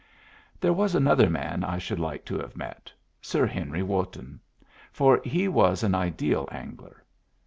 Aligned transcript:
There 0.59 0.73
was 0.73 0.95
another 0.95 1.29
man 1.29 1.63
I 1.63 1.77
should 1.77 1.99
like 1.99 2.25
to 2.25 2.39
have 2.39 2.57
met 2.57 2.91
Sir 3.21 3.45
Henry 3.45 3.83
Wotton; 3.83 4.39
for 4.91 5.21
he 5.23 5.47
was 5.47 5.83
an 5.83 5.93
ideal 5.93 6.49
angler. 6.51 7.03